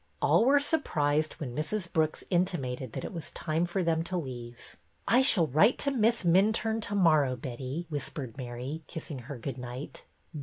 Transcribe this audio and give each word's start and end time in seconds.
All 0.19 0.45
were 0.45 0.59
surprised 0.59 1.33
when 1.33 1.55
Mrs. 1.55 1.93
Brooks 1.93 2.23
intimated 2.31 2.93
that 2.93 3.05
it 3.05 3.13
was 3.13 3.29
time 3.29 3.67
for 3.67 3.83
them 3.83 4.01
to 4.05 4.17
leave. 4.17 4.75
I 5.07 5.21
shall 5.21 5.45
write 5.45 5.77
to 5.77 5.91
Miss 5.91 6.23
Minturne 6.23 6.81
to 6.87 6.95
morrow, 6.95 7.35
Betty," 7.35 7.85
whispered 7.87 8.35
Mary, 8.35 8.81
kissing 8.87 9.19
her 9.19 9.37
good 9.37 9.59
night. 9.59 10.05